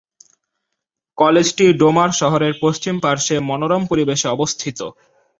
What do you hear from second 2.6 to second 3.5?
পশ্চিম পার্শ্বে